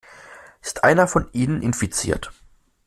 [0.63, 2.31] Ist einer von ihnen infiziert?